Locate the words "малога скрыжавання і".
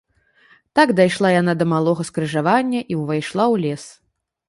1.75-3.01